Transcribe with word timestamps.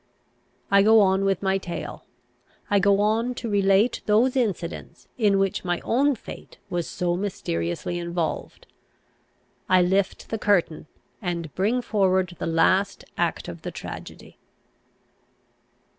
I 0.71 0.81
go 0.81 0.99
on 0.99 1.25
with 1.25 1.43
my 1.43 1.59
tale. 1.59 2.05
I 2.71 2.79
go 2.79 3.01
on 3.01 3.35
to 3.35 3.47
relate 3.47 4.01
those 4.07 4.35
incidents 4.35 5.07
in 5.15 5.37
which 5.37 5.63
my 5.63 5.79
own 5.81 6.15
fate 6.15 6.57
was 6.71 6.87
so 6.89 7.15
mysteriously 7.15 7.99
involved. 7.99 8.65
I 9.69 9.83
lift 9.83 10.29
the 10.29 10.39
curtain, 10.39 10.87
and 11.21 11.53
bring 11.53 11.83
forward 11.83 12.35
the 12.39 12.47
last 12.47 13.05
act 13.15 13.47
of 13.47 13.61
the 13.61 13.69
tragedy. 13.69 14.39